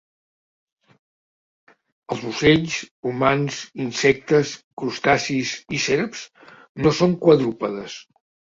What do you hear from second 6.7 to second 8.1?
no són quadrúpedes.